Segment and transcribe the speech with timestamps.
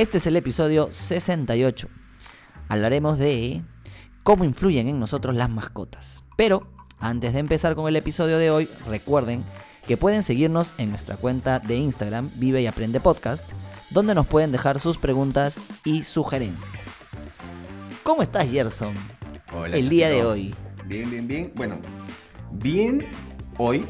[0.00, 1.86] Este es el episodio 68.
[2.70, 3.62] Hablaremos de
[4.22, 6.24] cómo influyen en nosotros las mascotas.
[6.38, 6.66] Pero
[6.98, 9.44] antes de empezar con el episodio de hoy, recuerden
[9.86, 13.50] que pueden seguirnos en nuestra cuenta de Instagram, Vive y Aprende Podcast,
[13.90, 17.04] donde nos pueden dejar sus preguntas y sugerencias.
[18.02, 18.94] ¿Cómo estás, Gerson?
[19.52, 20.54] Hola, el día de hoy.
[20.86, 21.52] Bien, bien, bien.
[21.54, 21.78] Bueno,
[22.52, 23.06] bien
[23.58, 23.84] hoy,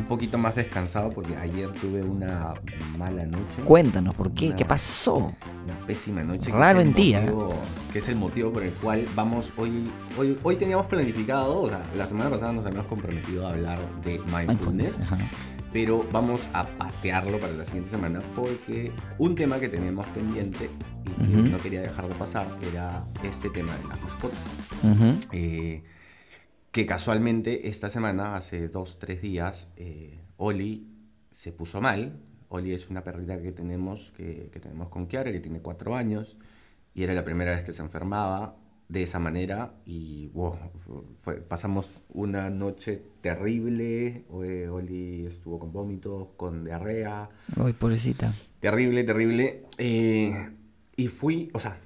[0.00, 2.54] un poquito más descansado porque ayer tuve una
[2.98, 3.62] mala noche.
[3.64, 4.48] Cuéntanos, ¿por qué?
[4.48, 5.16] Una- ¿Qué pasó?
[5.16, 6.50] Una pésima noche.
[6.50, 7.14] Raro en ti,
[7.92, 10.38] Que es el motivo por el cual vamos hoy, hoy.
[10.42, 14.46] Hoy teníamos planificado, o sea, la semana pasada nos habíamos comprometido a hablar de mindfulness.
[14.48, 15.18] Mindfulness, ajá.
[15.72, 20.68] pero vamos a patearlo para la siguiente semana porque un tema que teníamos pendiente
[21.20, 24.38] y que no quería dejar de pasar era este tema de las mascotas.
[25.32, 25.82] Eh,
[26.72, 30.86] que casualmente esta semana, hace dos, tres días, eh, Oli
[31.30, 32.20] se puso mal.
[32.48, 36.36] Oli es una perrita que tenemos, que, que tenemos con Kiara, que tiene cuatro años,
[36.94, 38.56] y era la primera vez que se enfermaba
[38.88, 40.56] de esa manera y wow,
[41.22, 44.24] fue- pasamos una noche terrible.
[44.44, 48.32] Eh, Oli estuvo con vómitos, con diarrea, Ay, pobrecita.
[48.58, 49.64] Terrible, terrible.
[49.78, 50.50] Eh,
[50.96, 51.78] y fui, o sea,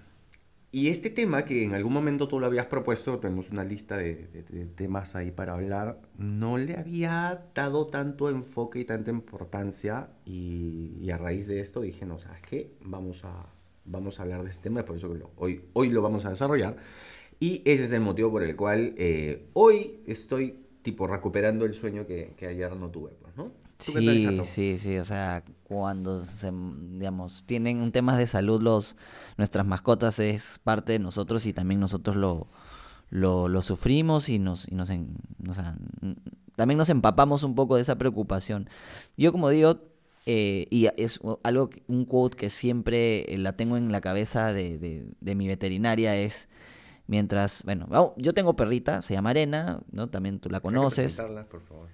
[0.74, 4.26] y este tema que en algún momento tú lo habías propuesto, tenemos una lista de,
[4.32, 10.08] de- de temas ahí para hablar, no le había dado tanto enfoque y tanta importancia
[10.24, 12.72] y, y a raíz de esto dije, no, ¿sabes qué?
[12.82, 13.46] Vamos a,
[13.84, 16.24] vamos a hablar de este tema, es por eso que lo- hoy, hoy lo vamos
[16.24, 16.76] a desarrollar.
[17.40, 22.06] Y ese es el motivo por el cual eh, hoy estoy tipo recuperando el sueño
[22.06, 23.52] que, que ayer no tuve, pues, ¿no?
[23.84, 28.26] ¿Tú qué tal, Sí, sí, sí, o sea, cuando se, digamos, tienen un temas de
[28.26, 28.96] salud los
[29.36, 32.46] nuestras mascotas es parte de nosotros y también nosotros lo,
[33.10, 35.16] lo, lo sufrimos y nos, y nos, en-
[35.48, 35.76] o sea,
[36.56, 38.68] también nos empapamos un poco de esa preocupación.
[39.16, 39.80] Yo como digo,
[40.26, 44.78] eh, y es algo, un quote que siempre eh, la tengo en la cabeza de,
[44.78, 46.48] de- de mi veterinaria es,
[47.06, 50.08] mientras, bueno, yo tengo perrita, se llama Arena, ¿no?
[50.08, 51.14] También tú la que conoces.
[51.14, 51.88] presentarla, por favor.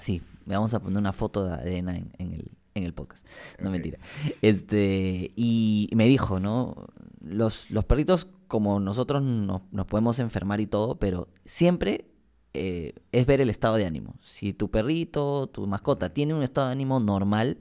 [0.00, 3.26] Sí, vamos a poner una foto de arena en, en el, en el podcast.
[3.60, 3.98] No mentira.
[4.42, 6.86] Este, y me dijo, ¿no?
[7.20, 12.06] Los, los perritos, como nosotros nos, nos podemos enfermar y todo, pero siempre
[12.54, 14.14] eh, es ver el estado de ánimo.
[14.22, 17.58] Si tu perrito, tu mascota tiene un estado de ánimo normal,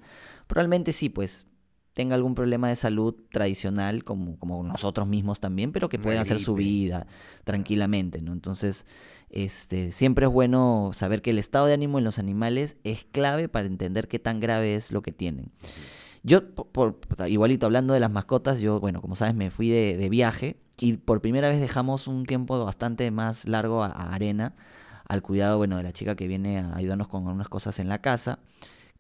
[0.48, 1.48] probablemente sí, pues
[1.94, 6.40] tenga algún problema de salud tradicional, como, como nosotros mismos también, pero que pueden hacer
[6.40, 7.08] su vida
[7.44, 8.34] tranquilamente, ¿no?
[8.34, 8.86] Entonces,
[9.30, 13.48] este, siempre es bueno saber que el estado de ánimo en los animales es clave
[13.50, 15.52] para entender qué tan grave es lo que tienen.
[16.24, 19.98] Yo, por, por- igualito hablando de las mascotas, yo, bueno, como sabes, me fui de,
[19.98, 24.56] de viaje y por primera vez dejamos un tiempo bastante más largo a, a Arena,
[25.08, 28.00] al cuidado, bueno, de la chica que viene a ayudarnos con algunas cosas en la
[28.02, 28.40] casa,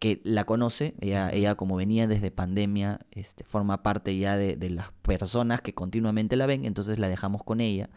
[0.03, 4.69] que la conoce, ella, ella como venía desde pandemia, este, forma parte ya de, de
[4.69, 7.89] las personas que continuamente la ven, entonces la dejamos con ella.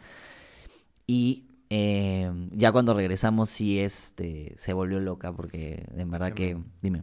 [1.08, 6.56] Y eh, ya cuando regresamos sí este, se volvió loca porque en verdad que...
[6.80, 7.02] Dime.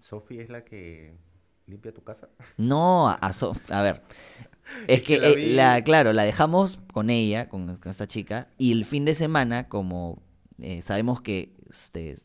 [0.00, 1.18] Sofi es la que
[1.66, 2.30] limpia tu casa.
[2.56, 4.00] No, a, Sof- a ver.
[4.88, 8.72] Es que, la eh, la, claro, la dejamos con ella, con, con esta chica, y
[8.72, 10.22] el fin de semana, como
[10.58, 12.16] eh, sabemos que este,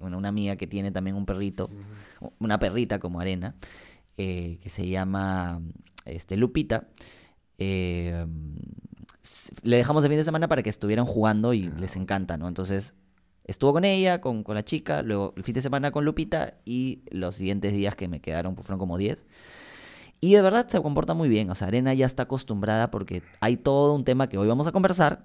[0.00, 1.70] Bueno, una amiga que tiene también un perrito,
[2.38, 3.54] una perrita como arena,
[4.16, 5.60] eh, que se llama
[6.04, 6.88] este, Lupita,
[7.58, 8.26] eh,
[9.62, 12.48] le dejamos el fin de semana para que estuvieran jugando y les encanta, ¿no?
[12.48, 12.94] Entonces,
[13.44, 17.02] estuvo con ella, con, con la chica, luego el fin de semana con Lupita y
[17.10, 19.24] los siguientes días que me quedaron, pues fueron como 10.
[20.20, 23.56] Y de verdad se comporta muy bien, o sea, Arena ya está acostumbrada porque hay
[23.56, 25.24] todo un tema que hoy vamos a conversar,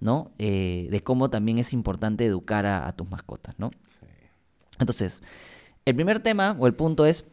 [0.00, 0.30] ¿no?
[0.38, 3.70] Eh, de cómo también es importante educar a, a tus mascotas, ¿no?
[3.86, 4.06] Sí.
[4.78, 5.22] Entonces,
[5.84, 7.24] el primer tema o el punto es,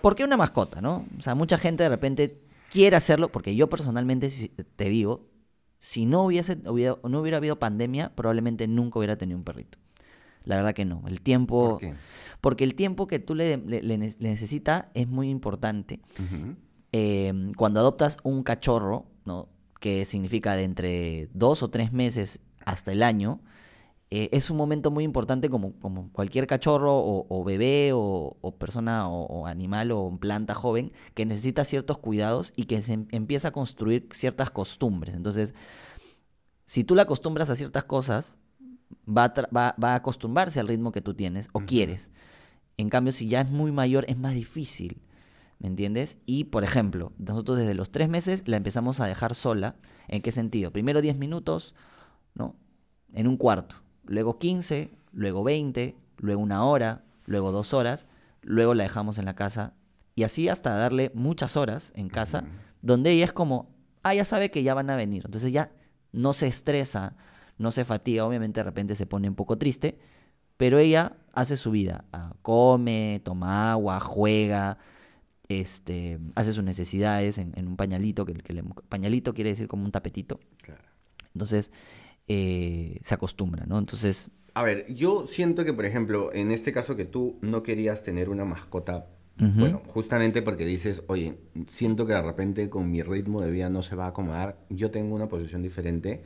[0.00, 1.04] ¿por qué una mascota, no?
[1.18, 2.40] O sea, mucha gente de repente
[2.70, 4.30] quiere hacerlo, porque yo personalmente
[4.76, 5.26] te digo,
[5.78, 9.78] si no hubiese hubiera- no hubiera habido pandemia, probablemente nunca hubiera tenido un perrito.
[10.44, 11.02] La verdad que no.
[11.06, 11.94] El tiempo, ¿Por qué?
[12.42, 16.00] porque el tiempo que tú le, le- le ne- le necesitas es muy importante.
[16.92, 19.48] Eh, cuando adoptas un cachorro, ¿no?
[19.84, 23.42] Que significa de entre dos o tres meses hasta el año,
[24.10, 28.54] eh, es un momento muy importante como, como cualquier cachorro o, o bebé o, o
[28.56, 33.08] persona o, o animal o planta joven que necesita ciertos cuidados y que se em-
[33.10, 35.14] empieza a construir ciertas costumbres.
[35.14, 35.54] Entonces,
[36.64, 38.38] si tú la acostumbras a ciertas cosas,
[39.06, 42.10] va a, va, va a acostumbrarse al ritmo que tú tienes o quieres.
[42.78, 45.02] En cambio, si ya es muy mayor, es más difícil.
[45.64, 46.18] ¿Me entiendes?
[46.26, 49.76] Y, por ejemplo, nosotros desde los tres meses la empezamos a dejar sola.
[50.08, 50.70] ¿En qué sentido?
[50.72, 51.74] Primero 10 minutos,
[52.34, 52.54] ¿no?
[53.14, 53.76] En un cuarto.
[54.04, 58.06] Luego 15, luego 20, luego una hora, luego dos horas.
[58.42, 59.72] Luego la dejamos en la casa.
[60.14, 62.44] Y así hasta darle muchas horas en casa,
[62.82, 65.22] donde ella es como, ah, ya sabe que ya van a venir.
[65.24, 65.72] Entonces ya
[66.12, 67.16] no se estresa,
[67.56, 68.26] no se fatiga.
[68.26, 69.98] Obviamente de repente se pone un poco triste,
[70.58, 72.04] pero ella hace su vida.
[72.12, 74.76] ah, come, toma agua, juega,
[75.48, 79.84] este, hace sus necesidades en, en un pañalito, que, que le- pañalito quiere decir como
[79.84, 80.40] un tapetito.
[80.62, 80.82] Claro.
[81.34, 81.70] Entonces
[82.28, 83.78] eh, se acostumbra, ¿no?
[83.78, 88.02] Entonces, A ver, yo siento que, por ejemplo, en este caso que tú no querías
[88.02, 91.36] tener una mascota, bueno, justamente porque dices, oye,
[91.66, 94.92] siento que de repente con mi ritmo de vida no se va a acomodar, yo
[94.92, 96.22] tengo una posición diferente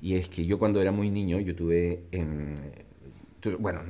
[0.00, 2.54] y es que yo cuando era muy niño, yo tuve, em,
[3.58, 3.80] bueno,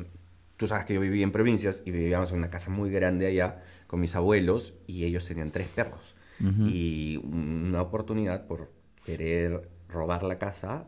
[0.62, 3.60] tú sabes que yo viví en provincias y vivíamos en una casa muy grande allá
[3.88, 6.14] con mis abuelos y ellos tenían tres perros.
[6.38, 6.68] ujú.
[6.68, 8.70] Y una oportunidad por
[9.04, 10.86] querer robar la casa,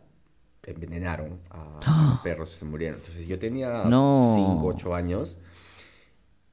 [0.62, 1.80] envenenaron a
[2.12, 3.00] los perros y se murieron.
[3.00, 4.34] Entonces yo tenía No.
[4.36, 5.38] 5, 8 años.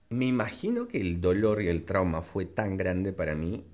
[0.10, 3.66] Me imagino que el dolor y el trauma fue tan grande para mí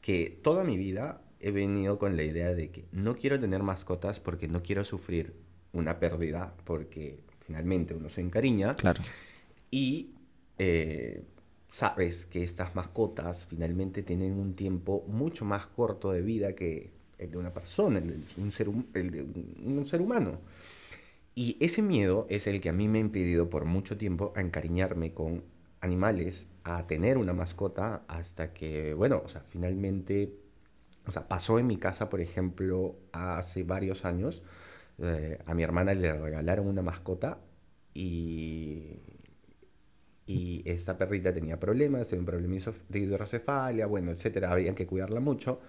[0.00, 4.18] que toda mi vida he venido con la idea de que no quiero tener mascotas
[4.18, 5.36] porque no quiero sufrir
[5.72, 9.02] una pérdida, porque finalmente uno se encariña claro.
[9.70, 10.10] y
[10.58, 11.24] eh,
[11.68, 17.30] sabes que estas mascotas finalmente tienen un tiempo mucho más corto de vida que el
[17.30, 20.40] de una persona, el de un ser, hum- el de un, un ser humano.
[21.34, 24.40] Y ese miedo es el que a mí me ha impedido por mucho tiempo a
[24.40, 25.42] encariñarme con
[25.80, 30.32] animales, a tener una mascota, hasta que, bueno, o sea, finalmente,
[31.06, 34.42] o sea, pasó en mi casa, por ejemplo, hace varios años,
[34.98, 37.38] eh, a mi hermana le regalaron una mascota
[37.92, 38.98] y,
[40.26, 42.56] y esta perrita tenía problemas, tenía un problema
[42.88, 45.60] de hidrocefalia, bueno, etcétera, habían que cuidarla mucho.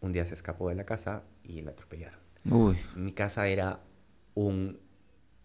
[0.00, 2.20] Un día se escapó de la casa y la atropellaron.
[2.50, 3.80] Uy, Mi casa era
[4.34, 4.78] un,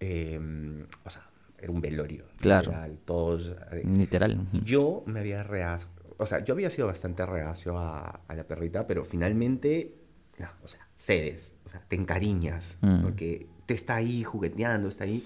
[0.01, 2.25] eh, o sea, era un velorio.
[2.39, 2.71] Claro.
[2.71, 4.47] literal, todos, eh, literal.
[4.63, 8.85] yo me había reacio, o sea, yo había sido bastante reacio a, a la perrita,
[8.85, 9.95] pero finalmente,
[10.39, 13.01] no, o sea, cedes, o sea, te encariñas, Mm.
[13.03, 15.23] porque te está ahí jugueteando, está ahí.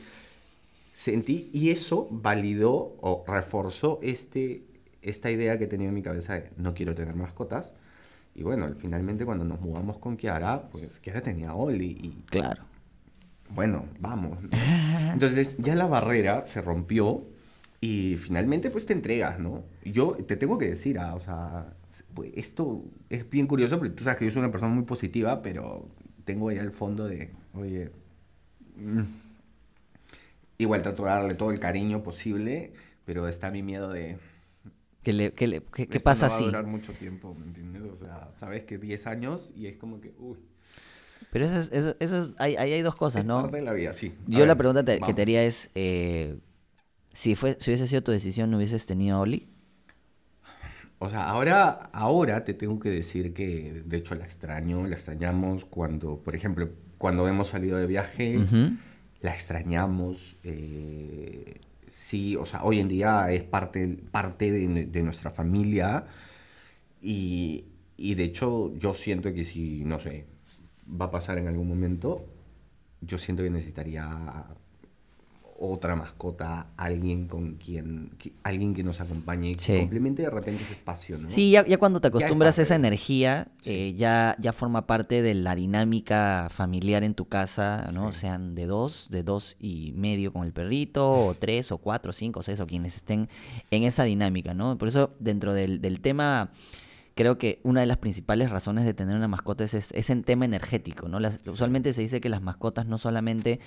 [0.93, 4.63] Sentí, y eso validó o reforzó este,
[5.01, 7.73] esta idea que tenía en mi cabeza de no quiero tener mascotas.
[8.35, 12.63] Y bueno, finalmente cuando nos mudamos con Kiara, pues Kiara tenía Oli y Claro.
[13.49, 14.41] bueno, vamos.
[14.43, 14.49] ¿no?
[15.13, 17.23] Entonces ya la barrera se rompió
[17.81, 19.63] y finalmente pues te entregas, ¿no?
[19.83, 21.73] Yo te tengo que decir, ah, o sea,
[22.35, 25.87] esto es bien curioso porque tú sabes que yo soy una persona muy positiva, pero
[26.25, 27.91] tengo ahí el fondo de, oye,
[28.77, 29.01] mm,
[30.57, 32.73] igual trato de darle todo el cariño posible,
[33.05, 34.17] pero está mi miedo de...
[35.03, 37.83] ¿Qué, le- qué le- qué- qué pasa no va a durar mucho tiempo, ¿me entiendes?
[37.83, 40.37] O sea, sabes que 10 años y es como que, uy,
[41.29, 43.41] Pero eso es, eso, eso es- ahí hay dos cosas, es ¿no?
[43.41, 44.15] parte de la vida, sí.
[44.31, 46.39] A Yo la ver, pregunta te- que te haría es, eh,
[47.13, 49.49] si, fue, si hubiese sido tu decisión, ¿no hubieses tenido a Oli?
[51.03, 55.65] O sea, ahora, ahora te tengo que decir que de hecho la extraño, la extrañamos
[55.65, 58.39] cuando, por ejemplo, cuando hemos salido de viaje,
[59.19, 60.37] la extrañamos.
[60.45, 66.05] eh, sí, o sea, hoy en día es parte, parte de, de nuestra familia
[67.01, 67.65] y,
[67.97, 70.25] y de hecho yo siento que si, no sé,
[70.89, 72.25] va a pasar en algún momento,
[73.01, 74.07] yo siento que necesitaría
[75.59, 79.77] otra mascota, alguien con quien, que- alguien que nos acompañe, que Sí.
[79.79, 81.29] complemente de repente ese espacio, ¿no?
[81.29, 83.71] Sí, ya, ya cuando te acostumbras a esa energía, Sí.
[83.71, 88.11] eh, ya, ya forma parte de la dinámica familiar en tu casa, ¿no?
[88.11, 88.21] Sí.
[88.21, 92.39] Sean de dos, de dos y medio con el perrito, o tres, o cuatro, cinco,
[92.39, 93.29] o seis, o quienes estén
[93.71, 94.77] en esa dinámica, ¿no?
[94.77, 96.51] Por eso, dentro del, del tema,
[97.15, 100.23] creo que una de las principales razones de tener una mascota es, es, es en
[100.23, 101.19] tema energético, ¿no?
[101.19, 103.59] Las- usualmente se dice que las mascotas no solamente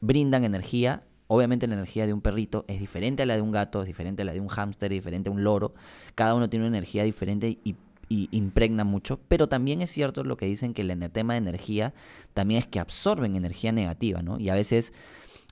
[0.00, 3.82] brindan energía, obviamente la energía de un perrito es diferente a la de un gato,
[3.82, 5.74] es diferente a la de un hámster, es diferente a un loro,
[6.14, 7.76] cada uno tiene una energía diferente y,
[8.10, 11.92] impregna mucho, pero también es cierto lo que dicen que el tema de energía
[12.32, 14.38] también es que absorben energía negativa, ¿no?
[14.38, 14.94] Y a veces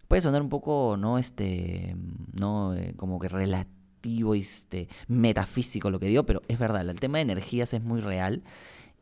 [0.09, 1.19] puede sonar un poco, ¿no?
[1.19, 1.95] Este,
[2.33, 7.19] no, Eh, como que relativo, este, metafísico lo que digo, pero es verdad, el tema
[7.19, 8.43] de energías es muy real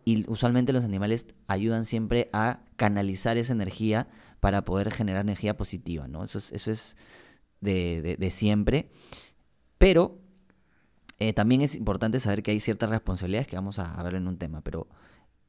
[0.04, 4.09] y usualmente los animales ayudan siempre a canalizar esa energía
[4.44, 6.22] para poder generar energía positiva, ¿no?
[6.22, 6.98] Eso es, eso es
[7.62, 8.90] de, siempre.
[9.78, 10.18] Pero
[11.18, 14.36] eh, también es importante saber que hay ciertas responsabilidades que vamos a, ver en un
[14.36, 14.86] tema, pero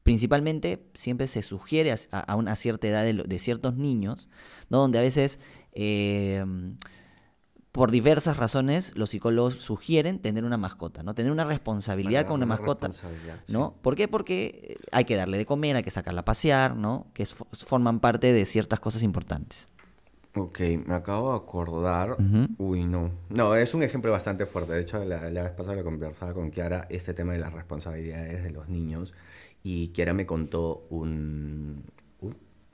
[0.02, 4.30] principalmente siempre se sugiere a, una cierta edad de, ciertos niños,
[4.70, 4.78] ¿no?
[4.78, 5.40] donde a veces
[5.72, 6.42] eh,
[7.76, 11.14] por diversas razones los psicólogos sugieren tener una mascota, ¿no?
[11.14, 12.90] Tener una responsabilidad con una, mascota,
[13.48, 13.74] ¿no?
[13.82, 14.08] ¿Por qué?
[14.08, 17.06] Porque hay que darle de comer, hay que sacarla a pasear, ¿no?
[17.12, 19.68] Que forman parte de ciertas cosas importantes.
[20.34, 22.16] Ok, me acabo de acordar.
[22.56, 23.10] Uy, no.
[23.28, 24.72] No, es un ejemplo bastante fuerte.
[24.72, 28.50] De hecho, la, vez pasada le conversaba con Kiara este tema de las responsabilidades de
[28.50, 29.12] los niños.
[29.62, 31.84] Y Kiara me contó un,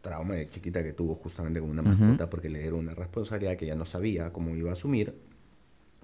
[0.03, 3.67] trauma de chiquita que tuvo justamente con una mascota porque le dieron una responsabilidad que
[3.67, 5.15] ya no sabía cómo iba a asumir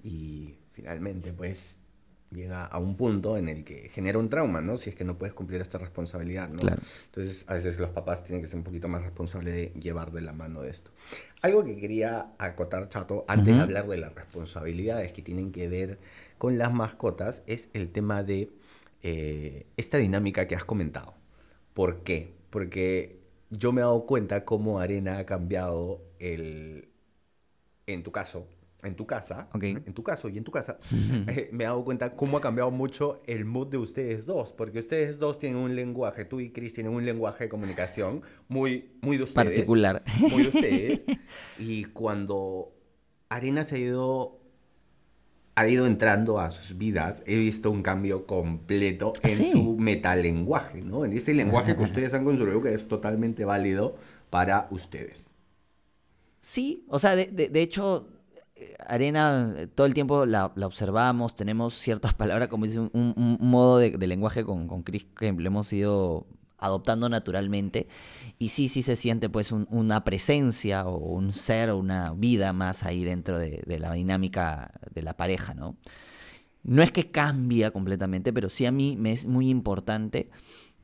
[0.03, 1.79] y finalmente pues
[2.31, 4.77] llega a un punto en el que genera un trauma, ¿no?
[4.77, 6.61] Si es que no puedes cumplir esta responsabilidad, ¿no?
[7.07, 10.21] Entonces, a veces los papás tienen que ser un poquito más responsables de llevar de
[10.21, 10.91] la mano de esto.
[11.41, 15.99] Algo que quería acotar, Chato, antes de hablar de las responsabilidades que tienen que ver
[16.37, 18.51] con las mascotas, es el tema de
[19.03, 21.15] eh, esta dinámica que has comentado.
[21.73, 22.35] ¿Por qué?
[22.51, 23.18] Porque
[23.51, 26.89] yo me he dado cuenta cómo Arena ha cambiado el,
[27.87, 28.47] en tu caso,
[28.83, 30.79] en tu casa, en tu caso y en tu casa,
[31.27, 34.79] eh, me he dado cuenta cómo ha cambiado mucho el mood de ustedes dos, porque
[34.79, 39.17] ustedes dos tienen un lenguaje, tú y Chris tienen un lenguaje de comunicación muy, muy
[39.17, 39.47] de ustedes.
[39.47, 40.03] Particular.
[40.31, 41.01] Muy de ustedes.
[41.59, 42.73] y cuando
[43.29, 44.38] Arena se ha ido
[45.59, 50.83] ha ido entrando a sus vidas, he visto un cambio completo ah, en su metalenguaje,
[50.83, 51.05] ¿no?
[51.05, 53.97] En ese lenguaje que ustedes han construido que es totalmente válido
[54.31, 55.33] para ustedes.
[56.41, 58.07] Sí, o sea, de, hecho,
[58.87, 64.45] Arena, todo el tiempo la, observamos, tenemos ciertas palabras, como dice, un, modo de, lenguaje
[64.45, 66.25] con, con Chris que le hemos ido
[66.59, 67.89] adoptando naturalmente.
[68.39, 73.05] Y sí, sí se siente pues una presencia o un ser una vida más ahí
[73.05, 75.77] dentro de, la dinámica de la pareja, ¿no?
[76.65, 80.29] No es que cambia completamente, pero sí a mí me es muy importante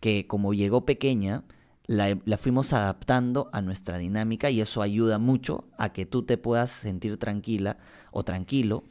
[0.01, 1.45] que como llegó pequeña,
[1.87, 6.71] la, fuimos adaptando a nuestra dinámica y eso ayuda mucho a que tú te puedas
[6.71, 7.77] sentir tranquila
[8.11, 8.85] o tranquilo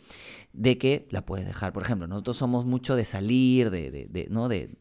[0.51, 1.73] de que la puedes dejar.
[1.73, 4.47] Por ejemplo, nosotros somos mucho de salir, de, ¿no?
[4.47, 4.77] de,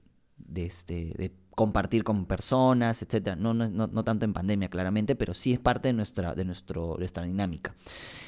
[0.54, 3.36] este, de compartir con personas, etcétera.
[3.36, 6.96] No, no, no, tanto en pandemia, claramente, pero sí es parte de nuestra, de nuestro,
[6.98, 7.74] nuestra dinámica.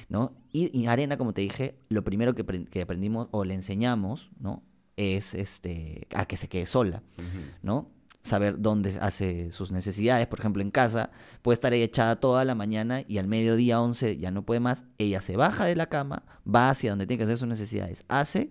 [0.09, 0.33] ¿no?
[0.53, 4.63] Y, Arena, como te dije, lo primero que, que, aprendimos o le enseñamos ¿no?
[4.97, 7.03] es este, a que se quede sola.
[7.63, 7.91] ¿no?
[8.23, 10.27] Saber dónde hace sus necesidades.
[10.27, 11.11] Por ejemplo, en casa
[11.43, 14.85] puede estar ella echada toda la mañana y al mediodía 11 ya no puede más.
[14.99, 18.51] Ella se baja de la cama, va hacia donde tiene que hacer sus necesidades, hace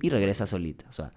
[0.00, 0.86] y regresa solita.
[0.88, 1.12] O sea,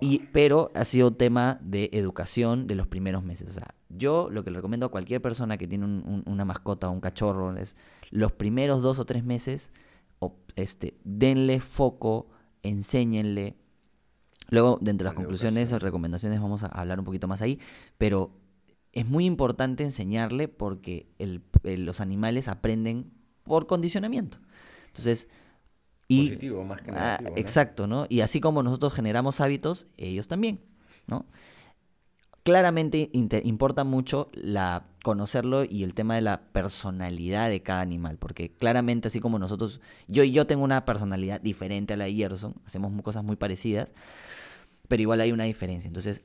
[0.00, 3.50] y, pero ha sido tema de educación de los primeros meses.
[3.50, 5.86] O sea, yo lo que le recomiendo a cualquier persona que tiene
[6.26, 7.76] una mascota o un cachorro es
[8.10, 9.70] los primeros dos o tres meses,
[10.56, 12.28] este, denle foco,
[12.62, 13.56] enséñenle.
[14.48, 17.58] Luego, dentro de las conclusiones o recomendaciones, vamos a hablar un poquito más ahí.
[17.98, 18.32] Pero
[18.92, 21.08] es muy importante enseñarle porque
[21.62, 23.12] los animales aprenden
[23.44, 24.38] por condicionamiento.
[24.88, 25.28] Entonces,
[26.18, 27.32] Positivo más que ah, negativo.
[27.36, 28.06] Exacto, ¿no?
[28.08, 30.60] Y así como nosotros generamos hábitos, ellos también,
[31.06, 31.26] ¿no?
[32.42, 38.50] Claramente importa mucho la conocerlo y el tema de la personalidad de cada animal, porque
[38.50, 42.54] claramente así como nosotros, yo y yo tengo una personalidad diferente a la de Gerson,
[42.66, 43.88] hacemos cosas muy parecidas,
[44.88, 45.88] pero igual hay una diferencia.
[45.88, 46.22] Entonces,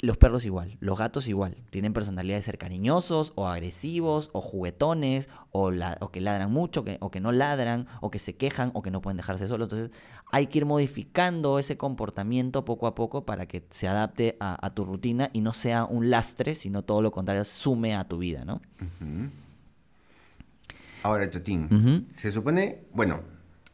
[0.00, 5.28] los perros igual, los gatos igual, tienen personalidad de ser cariñosos o agresivos o juguetones
[5.50, 5.70] o,
[6.00, 9.00] o que ladran mucho o que no ladran o que se quejan o que no
[9.00, 9.66] pueden dejarse solos.
[9.66, 9.90] Entonces
[10.30, 14.84] hay que ir modificando ese comportamiento poco a poco para que se adapte a, tu
[14.84, 18.60] rutina y no sea un lastre, sino todo lo contrario, sume a tu vida, ¿no?
[21.02, 23.20] Ahora, Chatín, se supone, bueno,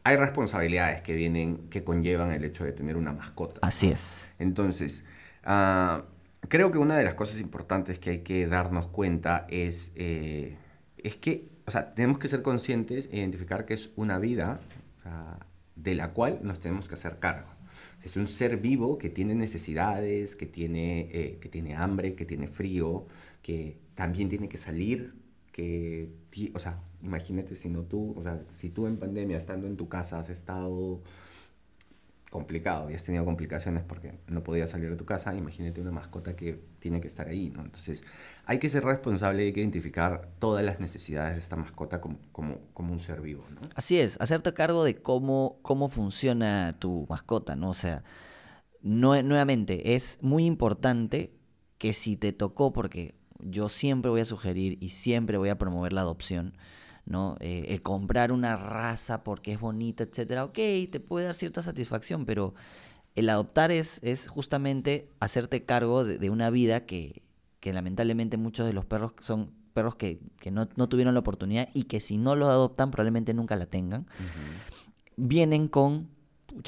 [0.03, 3.59] hay responsabilidades que vienen, que conllevan el hecho de tener una mascota.
[3.63, 4.31] Así es.
[4.37, 5.03] Entonces,
[5.45, 6.03] uh,
[6.47, 10.57] creo que una de las cosas importantes que hay que darnos cuenta es, eh,
[10.97, 14.59] es que, o sea, tenemos que ser conscientes e identificar que es una vida
[15.75, 17.47] de la cual nos tenemos que hacer cargo.
[18.03, 22.47] Es un ser vivo que tiene necesidades, que tiene, eh, que tiene hambre, que tiene
[22.47, 23.07] frío,
[23.41, 25.13] que también tiene que salir,
[25.51, 26.09] que,
[26.53, 29.87] o sea, imagínate si no tú, o sea, si tú en pandemia, estando en tu
[29.87, 31.01] casa, has estado
[32.31, 36.33] complicado y has tenido complicaciones porque no podías salir de tu casa, imagínate una mascota
[36.33, 37.61] que tiene que estar ahí, ¿no?
[37.61, 38.03] Entonces,
[38.45, 42.19] hay que ser responsable y hay que identificar todas las necesidades de esta mascota como,
[42.31, 43.67] como, como, un ser vivo, ¿no?
[43.75, 47.71] Así es, hacerte cargo de cómo, cómo funciona tu mascota, ¿no?
[47.71, 48.05] O sea,
[48.81, 51.35] no, nuevamente, es muy importante
[51.77, 55.91] que si te tocó, porque yo siempre voy a sugerir y siempre voy a promover
[55.91, 56.55] la adopción,
[57.11, 57.37] ¿no?
[57.39, 60.55] Eh, el comprar una raza porque es bonita, etcétera, ok,
[60.89, 62.53] te puede dar cierta satisfacción, pero
[63.15, 67.21] el adoptar es, es justamente hacerte cargo de, una vida que,
[67.59, 71.69] que, lamentablemente muchos de los perros son perros que, que no, no, tuvieron la oportunidad
[71.73, 74.07] y que si no lo adoptan probablemente nunca la tengan.
[75.17, 76.09] Vienen con,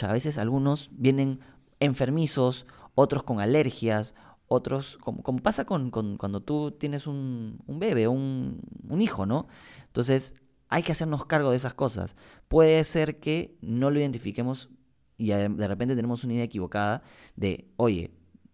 [0.01, 1.39] a veces algunos vienen
[1.79, 4.15] enfermizos, otros con alergias,
[4.47, 9.47] otros, como, como pasa con, cuando tú tienes un, un bebé, un, un hijo, ¿no?
[9.87, 10.35] Entonces,
[10.69, 12.15] hay que hacernos cargo de esas cosas.
[12.47, 14.69] Puede ser que no lo identifiquemos
[15.17, 17.03] y de repente tenemos una idea equivocada
[17.35, 18.11] de, oye,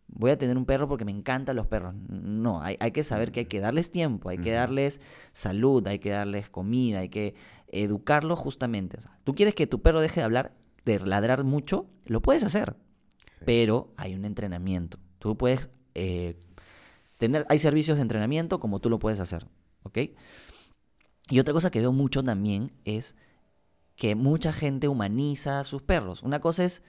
[0.07, 1.95] voy a tener un perro porque me encantan los perros.
[2.09, 5.99] No, hay, hay, que saber que hay que darles tiempo, hay que darles salud, hay
[5.99, 7.35] que darles comida, hay que
[7.67, 8.97] educarlos justamente.
[8.97, 10.53] O sea, tú quieres que tu perro deje de hablar,
[10.85, 12.75] de ladrar mucho, lo puedes hacer,
[13.45, 14.99] pero hay un entrenamiento.
[15.19, 15.69] Tú puedes
[16.01, 16.35] eh,
[17.17, 19.47] tener, hay servicios de entrenamiento como tú lo puedes hacer,
[19.83, 19.97] ¿ok?
[21.29, 23.17] Y otra cosa que veo mucho también es
[23.97, 26.23] que mucha gente humaniza a sus perros.
[26.23, 26.83] Una cosa es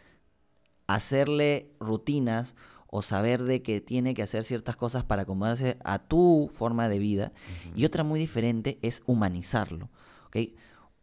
[0.86, 2.54] hacerle rutinas
[2.86, 7.00] o saber de que tiene que hacer ciertas cosas para acomodarse a tu forma de
[7.00, 7.32] vida.
[7.74, 9.90] Y otra muy diferente es humanizarlo.
[10.28, 10.54] ¿okay?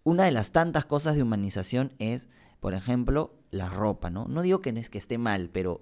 [0.03, 2.29] Una de las tantas cosas de humanización es,
[2.61, 4.09] por ejemplo, la ropa.
[4.09, 5.81] No, no digo que, es que esté mal, pero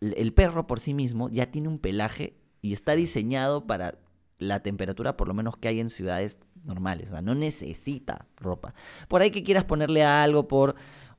[0.00, 3.98] el perro por sí mismo ya tiene un pelaje y está diseñado para
[4.38, 7.08] la temperatura por lo menos que hay en ciudades normales.
[7.08, 8.74] O sea, no necesita ropa.
[9.08, 10.74] Por ahí que quieras ponerle algo por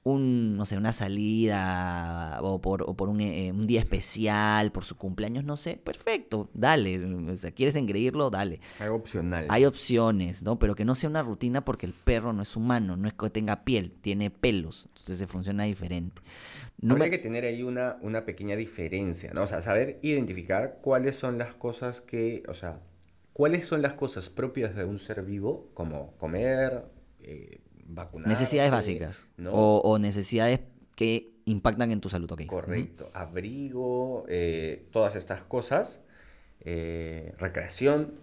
[0.05, 5.43] un, no sé, una salida o por, por eh, un, día especial, por su cumpleaños,
[5.43, 7.03] no sé, perfecto, dale.
[7.03, 8.61] O sea, quieres engreírlo, dale.
[8.79, 9.45] Hay opcional.
[9.49, 10.59] Hay opciones, ¿no?
[10.59, 13.29] Pero que no sea una rutina porque el perro no es humano, no es que
[13.31, 14.87] tenga piel, tiene pelos.
[14.89, 16.21] Entonces se funciona diferente.
[16.79, 19.41] No Habría que tener ahí una, una pequeña diferencia, ¿no?
[19.41, 22.79] O sea, saber identificar cuáles son las cosas que, o sea,
[23.35, 26.85] ¿Cuáles son las cosas propias de un ser vivo, como comer,
[27.23, 27.59] eh,
[28.25, 29.27] Necesidades básicas.
[29.51, 30.61] O, necesidades
[30.95, 32.45] que impactan en tu salud, ¿ok?
[32.45, 33.11] Correcto.
[33.13, 35.99] Abrigo, eh, todas estas cosas,
[36.61, 38.15] eh, recreación,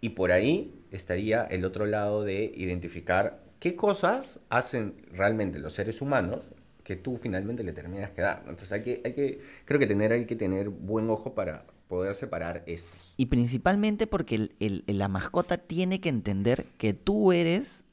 [0.00, 6.02] y por ahí estaría el otro lado de identificar qué cosas hacen realmente los seres
[6.02, 6.52] humanos
[6.84, 8.40] que tú finalmente le terminas que dar.
[8.40, 12.14] Entonces hay que, hay que, creo que tener, hay que tener buen ojo para, poder
[12.14, 13.14] separar estos.
[13.16, 14.50] Y principalmente porque
[14.86, 17.84] la mascota tiene que entender que tú eres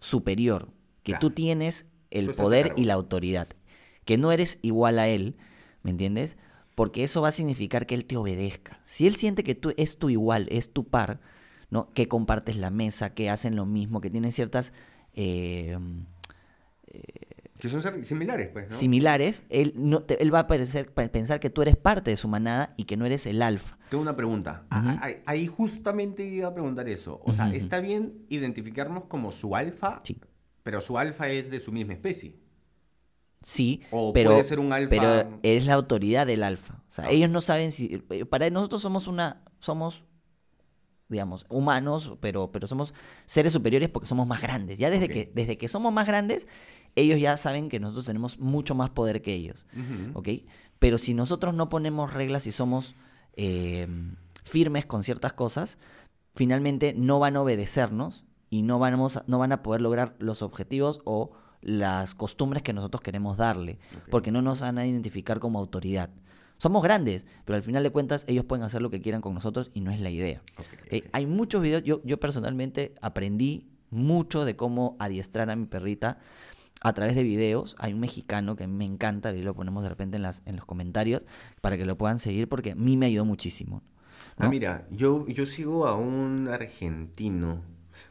[0.00, 3.48] superior, que tú tienes el poder y la autoridad,
[4.04, 5.36] que no eres igual a él,
[5.82, 6.36] ¿me entiendes?
[6.74, 8.80] Porque eso va a significar que él te obedezca.
[8.84, 11.20] Si él siente que tú es tu igual, es tu par,
[11.70, 11.92] ¿no?
[11.92, 14.72] Que compartes la mesa, que hacen lo mismo, que tienen ciertas
[15.14, 15.78] eh,
[17.60, 18.72] que son similares, pues, ¿no?
[18.72, 19.44] Similares.
[19.48, 22.96] Él, no, él va a pensar que tú eres parte de su manada y que
[22.96, 23.78] no eres el alfa.
[23.90, 24.66] Tengo una pregunta.
[25.26, 27.20] ahí, justamente iba a preguntar eso.
[27.24, 30.00] O sea, ¿está bien identificarnos como su alfa?
[30.04, 30.18] Sí.
[30.62, 32.36] Pero su alfa es de su misma especie.
[33.42, 34.90] Sí, o pero, puede ser un alfa.
[34.90, 36.82] Pero es la autoridad del alfa.
[36.88, 37.10] O sea, ah.
[37.10, 37.98] ellos no saben si.
[38.28, 39.44] Para nosotros somos una.
[39.60, 40.04] Somos
[41.10, 42.94] digamos, humanos, pero, pero somos
[43.26, 44.78] seres superiores porque somos más grandes.
[44.78, 46.48] Ya desde, que, desde que somos más grandes,
[46.94, 49.66] ellos ya saben que nosotros tenemos mucho más poder que ellos.
[50.14, 50.28] ¿Ok?
[50.78, 52.94] Pero si nosotros no ponemos reglas y somos
[53.36, 53.86] eh,
[54.44, 55.78] firmes con ciertas cosas,
[56.34, 61.00] finalmente no van a obedecernos y no, vamos no van a poder lograr los objetivos
[61.04, 63.78] o las costumbres que nosotros queremos darle,
[64.10, 66.10] porque no nos van a identificar como autoridad.
[66.60, 69.70] Somos grandes, pero al final de cuentas ellos pueden hacer lo que quieran con nosotros
[69.72, 70.42] y no es la idea.
[71.12, 76.18] Hay muchos videos, yo, yo personalmente aprendí mucho de cómo adiestrar a mi perrita
[76.82, 77.76] a través de videos.
[77.78, 80.66] Hay un mexicano que me encanta, y lo ponemos de repente en, las, en los
[80.66, 81.24] comentarios
[81.62, 83.82] para que lo puedan seguir porque a mí me ayudó muchísimo.
[84.36, 87.62] Ah, mira, yo, yo sigo a un argentino.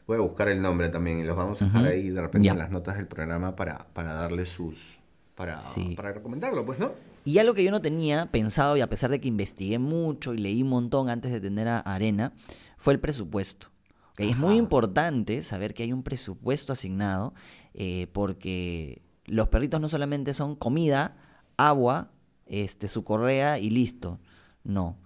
[0.08, 2.58] Voy a buscar el nombre también y los vamos a dejar ahí de repente en
[2.58, 4.98] las notas del programa para, para darle sus.
[5.36, 5.60] Para,
[5.94, 6.90] para recomendarlo, pues, ¿no?
[7.24, 10.38] Y algo que yo no tenía pensado, y a pesar de que investigué mucho y
[10.38, 12.32] leí un montón antes de tener a Arena,
[12.76, 13.68] fue el presupuesto.
[14.16, 17.32] Es muy importante saber que hay un presupuesto asignado
[17.72, 21.16] eh, porque los perritos no solamente son comida,
[21.56, 22.10] agua,
[22.46, 24.18] este, su correa y listo.
[24.62, 24.98] No.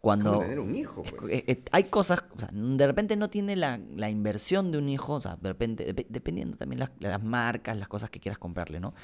[0.00, 1.02] Cuando tener un hijo.
[1.02, 1.32] Pues.
[1.32, 3.78] Eh, eh, hay cosas, de repente no tiene la,
[4.10, 8.10] inversión de un hijo, o sea, de repente, dependiendo también las, las, marcas, las cosas
[8.10, 8.94] que quieras comprarle, ¿no?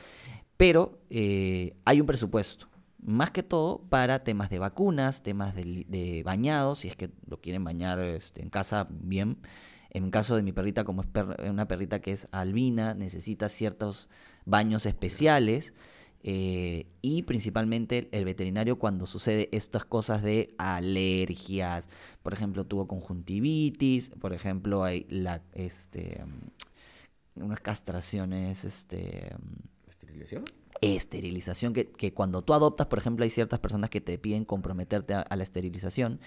[0.59, 2.69] Pero hay un presupuesto
[3.09, 7.65] más que todo para temas de vacunas, temas de, bañados, si es que lo quieren
[7.65, 9.39] bañar este, en casa bien.
[9.91, 11.09] En caso de mi perrita, como es
[11.49, 14.09] una perrita que es albina, necesita ciertos
[14.45, 15.75] baños especiales.
[16.25, 21.89] eh, y principalmente el veterinario cuando sucede estas cosas de alergias.
[22.23, 25.07] Por ejemplo, tuvo conjuntivitis, por ejemplo, hay
[25.55, 26.25] este,
[27.37, 29.37] mm, unas castraciones, este...
[30.23, 30.45] ¿Esterilización?
[30.81, 35.15] esterilización, que, que cuando tú adoptas, por ejemplo, hay ciertas personas que te piden comprometerte
[35.15, 36.21] a, a la esterilización,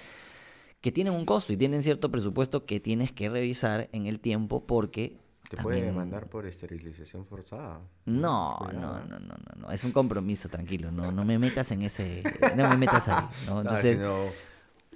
[0.82, 4.66] que tienen un costo y tienen cierto presupuesto que tienes que revisar en el tiempo
[4.66, 5.18] porque...
[5.50, 7.80] Te puede también- demandar por esterilización forzada.
[8.06, 11.82] No, no, no, no, no, no, es un compromiso, tranquilo, no, no me metas en
[11.84, 12.24] ese,
[12.56, 13.58] no me metas ahí, ¿no?
[13.58, 14.00] Ah, Entonces,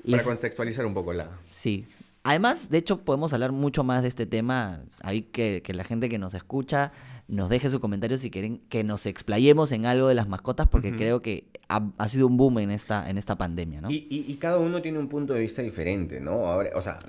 [0.03, 1.29] les- Para contextualizar un poco la...
[1.51, 1.85] Sí.
[2.23, 4.81] Además, de hecho, podemos hablar mucho más de este tema.
[5.01, 6.91] Ahí que, que la gente que nos escucha
[7.27, 10.91] nos deje su comentario si quieren que nos explayemos en algo de las mascotas, porque
[10.97, 13.89] creo que ha, ha sido un boom en esta, en esta pandemia, ¿no?
[13.89, 16.47] Y, y- y cada uno tiene un punto de vista diferente, ¿no?
[16.47, 16.99] Ahora, o sea,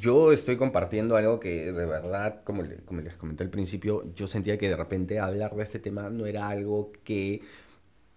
[0.00, 4.58] yo estoy compartiendo algo que de verdad, como, como les comenté al principio, yo sentía
[4.58, 7.40] que de repente hablar de este tema no era algo que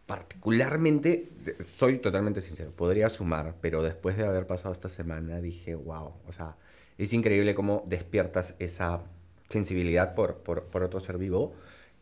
[0.08, 1.29] particularmente,
[1.65, 6.31] soy totalmente sincero, podría sumar, pero después de haber pasado esta semana dije, wow, o
[6.31, 6.58] sea,
[6.97, 9.01] es increíble cómo despiertas esa
[9.49, 11.53] sensibilidad por, por, por otro ser vivo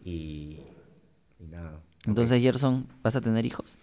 [0.03, 0.60] y,
[1.39, 1.79] y nada.
[2.06, 3.77] Entonces, Gerson, ¿vas a tener hijos?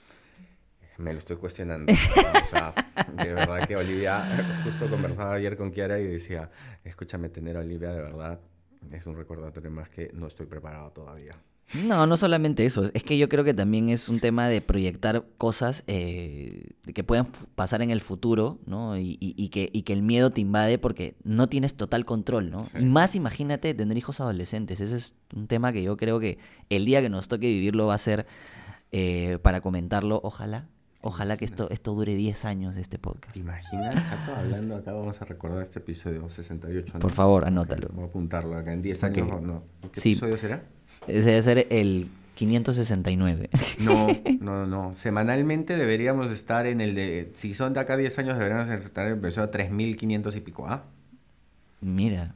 [0.98, 1.90] Me lo estoy cuestionando.
[1.92, 2.74] O sea,
[3.16, 6.50] de verdad que Olivia, justo conversaba ayer con Kiara y decía,
[6.84, 8.40] escúchame, tener a Olivia de verdad
[8.90, 11.32] es un recordatorio más que no estoy preparado todavía.
[11.74, 12.90] No, no solamente eso.
[12.94, 17.28] Es que yo creo que también es un tema de proyectar cosas eh, que puedan
[17.54, 18.98] pasar en el futuro, ¿no?
[18.98, 22.50] Y, y- y que, y que el miedo te invade porque no tienes total control,
[22.50, 22.64] ¿no?
[22.64, 22.78] Sí.
[22.80, 24.80] Y más imagínate tener hijos adolescentes.
[24.80, 26.38] Ese es un tema que yo creo que
[26.70, 28.26] el día que nos toque vivirlo va a ser
[28.92, 30.20] eh, para comentarlo.
[30.24, 30.66] Ojalá,
[31.02, 33.34] ojalá que esto, esto dure 10 años este podcast.
[33.34, 34.92] ¿Te imaginas, Chato, hablando acá?
[34.92, 36.92] Vamos a recordar este episodio 68.
[36.94, 37.00] ¿no?
[37.00, 37.88] Por favor, anótalo.
[37.92, 38.72] voy a apuntarlo acá.
[38.72, 39.04] En 10 Ok.
[39.10, 39.62] años o no.
[39.92, 40.10] ¿Qué Sí.
[40.12, 40.62] episodio será?
[41.06, 43.50] Ese debe ser el 569.
[43.80, 44.06] No,
[44.40, 44.92] no, no.
[44.94, 47.32] Semanalmente deberíamos estar en el de.
[47.36, 50.66] Si son de acá 10 años, deberíamos estar en el episodio 3500 y pico.
[50.68, 50.84] ¿Ah?
[51.80, 52.34] Mira,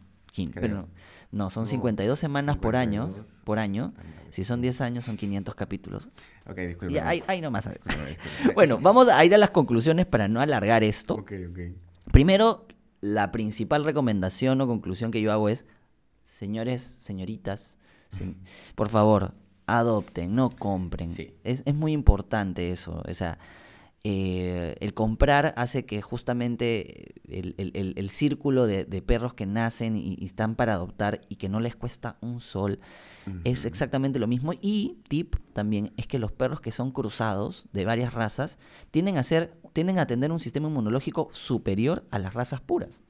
[0.55, 0.89] pero no,
[1.35, 3.43] no, son No, 52 semanas por año, 52.
[3.45, 3.93] por año.
[4.31, 6.09] Si son 10 años son 500 capítulos.
[6.49, 6.95] Ok, disculpe.
[6.95, 7.69] Y ahí, ahí nomás.
[8.55, 11.15] Bueno, vamos a ir a las conclusiones para no alargar esto.
[11.15, 11.59] Ok, ok.
[12.13, 12.67] Primero,
[13.01, 15.67] la principal recomendación o conclusión que yo hago es,
[16.23, 18.35] señores, señoritas, se-
[18.75, 19.35] por favor,
[19.67, 21.09] adopten, no compren.
[21.15, 21.35] Sí.
[21.45, 23.03] Es, es muy importante eso.
[23.09, 23.39] O sea,
[24.07, 29.47] eh, el comprar hace que justamente el, el- el- el círculo de, de perros que
[29.47, 32.81] nacen y, y están para adoptar y que no les cuesta un sol
[33.45, 34.53] es exactamente lo mismo.
[34.61, 38.59] Y tip también es que los perros que son cruzados de varias razas
[38.91, 43.03] tienden a ser, tienden a tener un sistema inmunológico superior a las razas puras.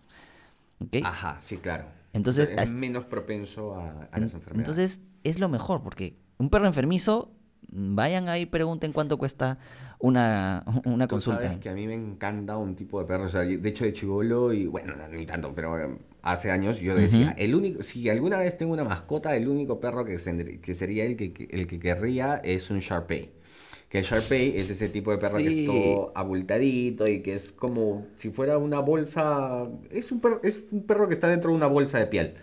[0.80, 0.96] ¿Ok?
[1.04, 1.86] Ajá, sí, claro.
[2.12, 4.78] Entonces, es menos propenso a, a En- las enfermedades.
[4.78, 7.32] Entonces es lo mejor, porque un perro enfermizo,
[7.68, 9.58] vayan ahí, pregunten cuánto cuesta
[9.98, 11.42] una, una Tú consulta.
[11.42, 13.92] sabes que a mí me encanta un tipo de perro, o sea, de hecho de
[13.92, 15.88] chivolo y bueno, no, ni tanto, pero eh,
[16.22, 20.04] hace años yo decía, el único, si alguna vez tengo una mascota, el único perro
[20.04, 23.30] que, se- que sería el que, que- el que querría es un Sharpei.
[23.88, 27.52] Que el Sharpei es ese tipo de perro que es todo abultadito y que es
[27.52, 31.56] como si fuera una bolsa, es un perro, es un perro que está dentro de
[31.56, 32.34] una bolsa de piel.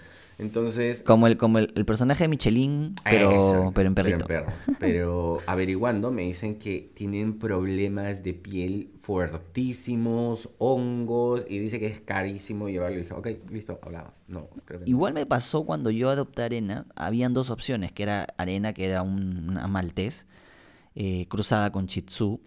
[0.42, 4.26] Entonces, Como el, como el, el personaje de Michelin, pero, Exacto, pero en perrito.
[4.26, 4.48] perro.
[4.80, 12.00] Pero averiguando me dicen que tienen problemas de piel fuertísimos, hongos, y dice que es
[12.00, 12.98] carísimo llevarlo.
[12.98, 14.12] Y dije, ok, listo, hablamos.
[14.28, 14.90] No, creo que no.
[14.90, 19.02] Igual me pasó cuando yo adopté arena, habían dos opciones, que era arena, que era
[19.04, 20.26] un, una maltés,
[20.96, 22.42] eh, cruzada con Shih Tzu,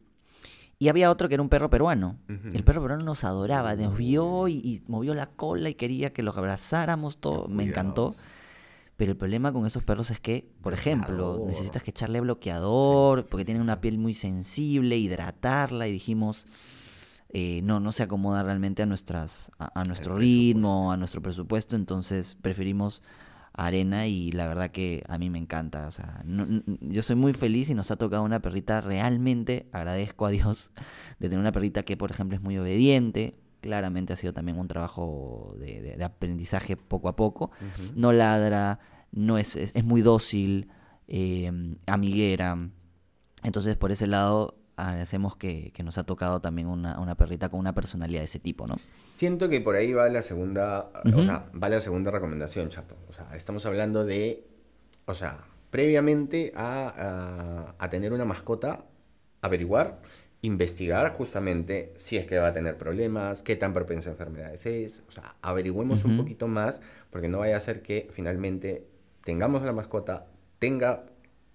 [0.79, 2.19] y había otro que era un perro peruano.
[2.53, 6.23] El perro peruano nos adoraba, nos vio y, y movió la cola y quería que
[6.23, 8.15] los abrazáramos, todo, me encantó.
[8.97, 13.29] Pero el problema con esos perros es que, por ejemplo, necesitas que echarle bloqueador, Sí,
[13.29, 16.47] porque sí, tienen una piel muy sensible, hidratarla, y dijimos,
[17.31, 21.75] eh, no, no se acomoda realmente a, nuestras, a, a nuestro ritmo, a nuestro presupuesto,
[21.75, 23.03] entonces preferimos
[23.57, 25.87] arena y la verdad que a mí me encanta.
[25.87, 26.47] O sea, no-
[26.81, 30.73] yo soy muy feliz y nos ha tocado una perrita, realmente agradezco a Dios
[31.21, 33.37] de tener una perrita que, por ejemplo, es muy obediente.
[33.61, 37.51] Claramente ha sido también un trabajo de, de- de aprendizaje poco a poco
[37.97, 38.79] no ladra,
[39.13, 40.69] no es, es, es muy dócil,
[41.09, 41.51] eh,
[41.87, 42.59] amiguera.
[43.43, 47.61] Entonces, por ese lado, agradecemos que, que nos ha tocado también una, una perrita con
[47.61, 48.77] una personalidad de ese tipo, ¿no?
[49.15, 52.97] Siento que por ahí va la segunda, o sea, va la segunda recomendación, chato.
[53.09, 54.45] O sea, estamos hablando de,
[55.07, 58.85] o sea, previamente a, a- a tener una mascota,
[59.41, 60.01] averiguar,
[60.43, 65.03] investigar justamente si es que va a tener problemas, qué tan propenso a enfermedades es.
[65.09, 68.87] O sea, averigüemos un poquito más, porque no vaya a ser que finalmente
[69.25, 70.27] tengamos la mascota,
[70.59, 71.05] tenga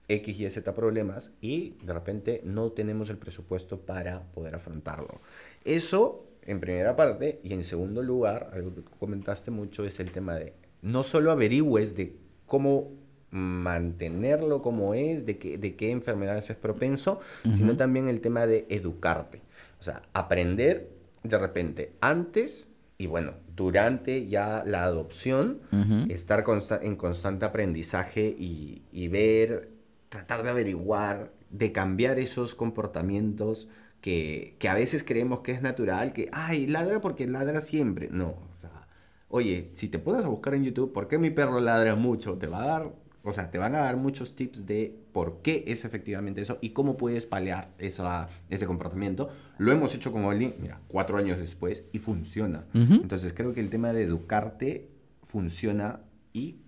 [0.10, 5.22] X y Z problemas y de repente no tenemos el presupuesto para poder afrontarlo.
[5.64, 10.36] Eso en primera parte y en segundo lugar, algo que comentaste mucho es el tema
[10.36, 12.92] de no solo averigües de cómo
[13.32, 17.20] mantenerlo como es, de qué, de qué enfermedades es propenso,
[17.56, 19.42] sino también el tema de educarte.
[19.80, 20.90] O sea, aprender
[21.24, 25.62] de repente antes y bueno, durante ya la adopción,
[26.10, 26.44] estar
[26.82, 29.70] en constante aprendizaje y, y, ver,
[30.10, 33.68] tratar de averiguar, de cambiar esos comportamientos
[34.02, 38.10] que, que, a veces creemos que es natural, que, ay, ladra porque ladra siempre.
[38.12, 38.88] No, o sea,
[39.28, 42.38] oye, si te pones a buscar en YouTube, ¿por qué mi perro ladra mucho?
[42.38, 42.92] Te va a dar
[43.24, 46.70] o sea, te van a dar muchos tips de por qué es efectivamente eso y
[46.70, 49.30] cómo puedes paliar esa, ese comportamiento.
[49.58, 52.66] Lo hemos hecho con Oli, mira, cuatro años después y funciona.
[52.74, 54.90] Entonces creo que el tema de educarte
[55.24, 56.00] funciona
[56.32, 56.62] y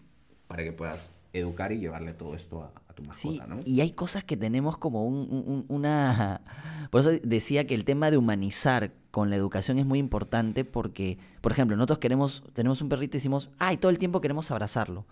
[0.47, 3.61] para que puedas educar y llevarle todo esto a, tu mascota, ¿no?
[3.65, 6.41] Y hay cosas que tenemos como un, una...
[6.91, 11.17] Por eso decía que el tema de humanizar con la educación es muy importante porque,
[11.41, 15.05] por ejemplo, nosotros queremos, tenemos un perrito y decimos, ay, todo el tiempo queremos abrazarlo.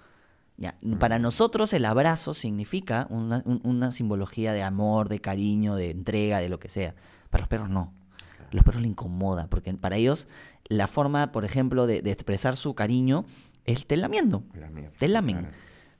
[0.99, 6.59] Para nosotros el abrazo significa una, simbología de amor, de cariño, de entrega, de lo
[6.59, 6.95] que sea.
[7.29, 7.93] Para los perros no.
[8.51, 10.27] Los perros le incomoda, porque para ellos
[10.67, 13.25] la forma, por ejemplo, de, expresar su cariño
[13.65, 14.43] es te lamiendo.
[14.97, 15.47] te lamen.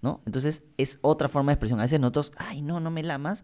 [0.02, 0.22] ¿No?
[0.26, 1.80] Entonces es otra forma de expresión.
[1.80, 3.44] A veces nosotros, ay, no, no me lamas.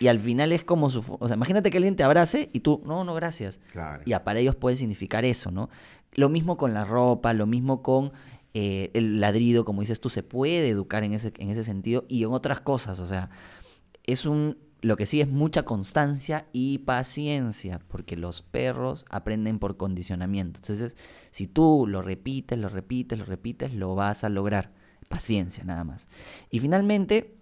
[0.00, 1.04] Y al final es como su...
[1.18, 3.60] O sea, imagínate que alguien te abrace y tú, no, no, gracias.
[4.04, 5.68] Y para ellos puede significar eso, ¿no?
[6.12, 8.12] Lo mismo con la ropa, lo mismo con
[8.54, 12.22] eh, el ladrido, como dices tú, se puede educar en ese, en ese sentido y
[12.22, 12.98] en otras cosas.
[13.00, 13.30] O sea,
[14.04, 14.58] es un.
[14.80, 20.58] Lo que sí es mucha constancia y paciencia, porque los perros aprenden por condicionamiento.
[20.58, 20.96] Entonces,
[21.30, 24.72] si tú lo repites, lo repites, lo repites, lo vas a lograr.
[25.12, 26.08] Paciencia, nada más.
[26.50, 27.36] Y finalmente,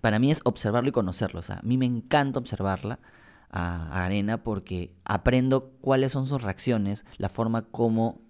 [0.00, 1.40] para mí es observarlo y conocerlo.
[1.40, 2.98] O sea, a mí me encanta observarla
[3.50, 8.20] a Arena porque aprendo cuáles son sus reacciones, la forma como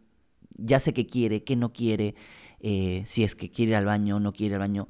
[0.56, 2.14] ya sé qué quiere, qué no quiere,
[2.60, 4.88] eh, si es que quiere ir al baño o no quiere ir al baño,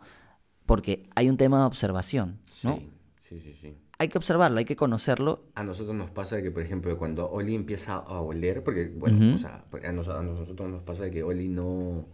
[0.67, 2.81] porque hay un tema de observación, ¿no?
[3.21, 3.77] Sí, sí, sí.
[3.99, 5.45] Hay que observarlo, hay que conocerlo.
[5.55, 9.39] A nosotros nos pasa que, por ejemplo, cuando Oli empieza a oler, porque, bueno, o
[9.39, 12.07] sea, a nosotros nos pasa que Oli no,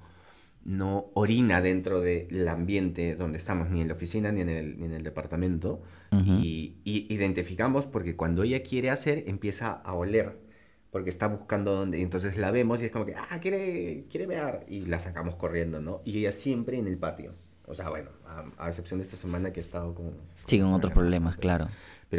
[0.66, 4.86] no orina dentro del ambiente donde estamos, ni en la oficina ni en el, ni
[4.86, 5.80] en el departamento,
[6.12, 10.38] y, y, identificamos porque cuando ella quiere hacer, empieza a oler
[10.90, 11.98] porque está buscando dónde.
[11.98, 14.64] Y entonces la vemos y es como que, ah, quiere, quiere ver.
[14.66, 16.00] Y la sacamos corriendo, ¿no?
[16.06, 17.34] Y ella siempre en el patio.
[17.66, 18.10] O sea, bueno,
[18.58, 20.14] a, excepción de esta semana que he estado con...
[20.46, 21.66] Sí, con otros problemas, claro.
[21.66, 21.74] Pero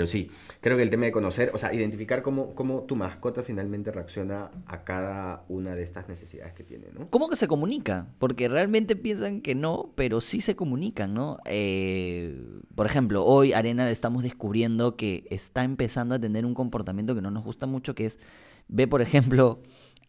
[0.08, 0.30] sí,
[0.62, 4.52] creo que el tema de conocer, o sea, identificar cómo, cómo tu mascota finalmente reacciona
[4.66, 7.08] a cada una de estas necesidades que tiene, ¿no?
[7.08, 8.08] ¿Cómo que se comunica?
[8.20, 11.40] Porque realmente piensan que no, pero sí se comunican, ¿no?
[11.46, 12.40] Eh,
[12.76, 17.32] por ejemplo, hoy Arena estamos descubriendo que está empezando a tener un comportamiento que no
[17.32, 18.20] nos gusta mucho, que es
[18.68, 19.62] ve, por ejemplo,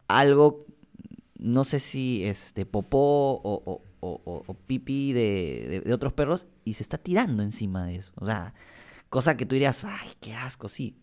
[0.07, 0.65] algo,
[1.37, 7.43] no sé si este popó o, o, pipí de, otros perros y se está tirando
[7.43, 8.11] encima de eso.
[8.15, 8.53] O sea,
[9.09, 10.95] cosa que tú dirías, ay, qué asco, sí.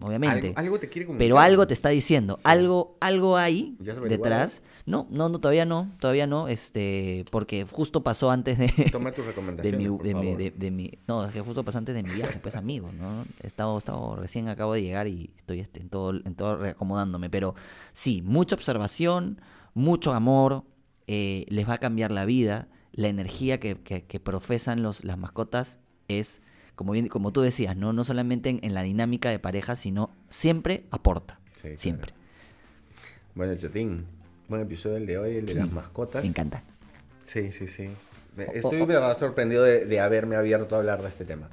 [0.00, 0.52] Obviamente.
[0.56, 2.38] Algo, te quiere Pero algo te está diciendo.
[2.44, 4.62] Algo, algo hay detrás.
[4.86, 6.48] No, no, no, todavía no, todavía no.
[6.48, 8.68] Este, porque justo pasó antes de.
[8.90, 9.78] Toma tu recomendación.
[10.02, 12.90] De mi, de, mi, no, es que justo pasó antes de mi viaje, pues amigo,
[12.92, 13.24] ¿no?
[13.42, 17.30] He estado, recién acabo de llegar y estoy este, en todo, en todo reacomodándome.
[17.30, 17.54] Pero
[17.92, 19.40] sí, mucha observación,
[19.74, 20.64] mucho amor,
[21.06, 22.68] eh, les va a cambiar la vida.
[22.94, 26.42] La energía que, que, profesan los, las mascotas es
[26.74, 27.92] como, bien, como tú decías, ¿no?
[27.92, 31.38] No solamente en, la dinámica de pareja, sino siempre aporta.
[31.76, 32.12] siempre.
[33.34, 34.04] Bueno, Chatín,
[34.48, 36.22] buen episodio el de hoy, el de las mascotas.
[36.22, 36.62] Me encanta.
[37.24, 37.88] Sí, sí, sí.
[38.54, 41.48] Estoy verdad sorprendido de, haberme abierto a hablar de este tema.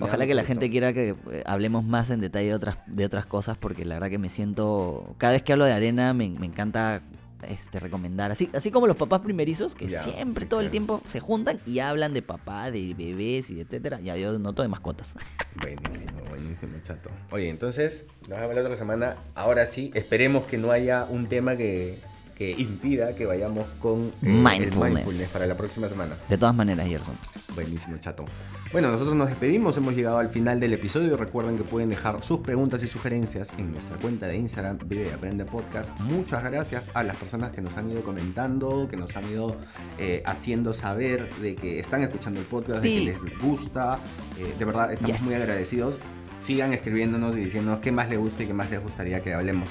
[0.00, 3.26] Ojalá que la gente quiera que eh, hablemos más en detalle de otras, de otras
[3.26, 5.14] cosas, porque la verdad que me siento.
[5.18, 7.02] Cada vez que hablo de arena, me, me encanta
[7.42, 8.32] este, recomendar.
[8.32, 12.14] Así, así como los papás primerizos, que siempre, todo el tiempo se juntan y hablan
[12.14, 14.00] de papá, de bebés y etcétera.
[14.00, 15.14] Ya yo noto de mascotas.
[15.60, 17.10] Buenísimo, buenísimo, chato.
[17.30, 19.16] Oye, entonces, nos vemos la otra semana.
[19.34, 21.98] Ahora sí, esperemos que no haya un tema que,
[22.36, 25.32] que impida que vayamos con eh, mindfulness.
[25.32, 26.18] para la próxima semana.
[26.28, 27.14] De todas maneras, Gerson.
[27.54, 28.26] Buenísimo, chato.
[28.72, 31.16] Bueno, nosotros nos despedimos, hemos llegado al final del episodio.
[31.16, 35.14] Recuerden que pueden dejar sus preguntas y sugerencias en nuestra cuenta de Instagram, Vive y
[35.14, 35.98] Aprende Podcast.
[36.00, 39.56] Muchas gracias a las personas que nos han ido comentando, que nos han ido
[39.98, 43.98] eh, haciendo saber de que están escuchando el podcast, de que les gusta.
[44.38, 45.98] Eh, de verdad, estamos muy agradecidos
[46.46, 49.68] sigan escribiéndonos y diciéndonos qué más les gusta y qué más les gustaría que hablemos.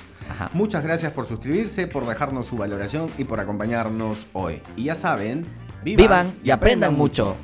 [0.53, 4.61] Muchas gracias por suscribirse, por dejarnos su valoración y por acompañarnos hoy.
[4.75, 5.45] Y ya saben,
[5.83, 7.37] vivan, y aprendan mucho.